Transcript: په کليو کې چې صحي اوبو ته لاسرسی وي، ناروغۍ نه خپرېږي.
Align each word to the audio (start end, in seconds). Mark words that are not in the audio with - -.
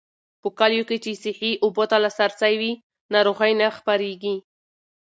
په 0.41 0.47
کليو 0.59 0.87
کې 0.89 0.97
چې 1.03 1.11
صحي 1.23 1.51
اوبو 1.63 1.83
ته 1.89 1.97
لاسرسی 2.03 2.53
وي، 2.61 2.73
ناروغۍ 3.13 3.51
نه 3.59 3.67
خپرېږي. 3.77 4.35